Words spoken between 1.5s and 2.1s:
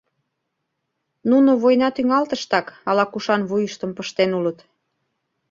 война